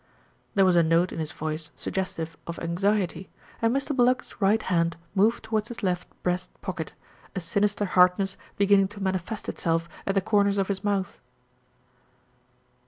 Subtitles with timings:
[0.55, 3.29] There was a note in his voice suggestive of anxiety,
[3.61, 3.95] and Mr.
[3.95, 6.95] Bluggs's right hand moved towards his left breast pocket,
[7.35, 11.19] a sinister hardness beginning to manifest itself at the corners of his mouth.